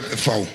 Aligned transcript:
Fall. 0.00 0.46